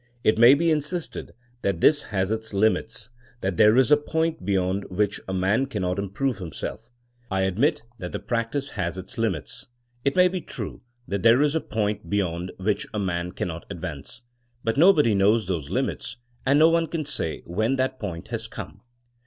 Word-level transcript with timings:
It 0.23 0.39
may 0.39 0.55
be 0.55 0.71
insisted 0.71 1.35
that 1.61 1.79
this 1.79 2.01
has 2.05 2.31
its 2.31 2.55
limits; 2.55 3.11
that 3.41 3.57
there 3.57 3.77
is 3.77 3.91
a 3.91 3.97
point 3.97 4.43
beyond 4.43 4.83
which 4.89 5.21
a 5.27 5.31
man 5.35 5.67
cannot 5.67 5.99
improve 5.99 6.39
himself. 6.39 6.89
I 7.29 7.41
admit 7.41 7.83
that 7.99 8.27
practice 8.27 8.69
has 8.71 8.97
its 8.97 9.19
limits. 9.19 9.67
It 10.03 10.15
may 10.15 10.27
be 10.27 10.41
true 10.41 10.81
that 11.07 11.21
there 11.21 11.39
is 11.43 11.53
a 11.53 11.61
point 11.61 12.09
be 12.09 12.17
yond 12.17 12.51
which 12.57 12.87
a 12.95 12.99
man 12.99 13.33
cannot 13.33 13.67
advance. 13.69 14.23
But 14.63 14.75
no 14.75 14.91
body 14.91 15.13
knows 15.13 15.45
those 15.45 15.69
limits 15.69 16.17
and 16.47 16.57
no 16.57 16.69
one 16.69 16.87
can 16.87 17.05
say 17.05 17.43
when 17.45 17.75
that 17.75 17.99
point 17.99 18.29
has 18.29 18.47
come. 18.47 18.81